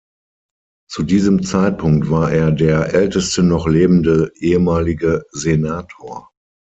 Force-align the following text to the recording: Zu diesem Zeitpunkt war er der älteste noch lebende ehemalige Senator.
Zu 0.89 1.03
diesem 1.03 1.43
Zeitpunkt 1.43 2.09
war 2.09 2.31
er 2.31 2.51
der 2.51 2.95
älteste 2.95 3.43
noch 3.43 3.67
lebende 3.67 4.31
ehemalige 4.33 5.25
Senator. 5.31 6.31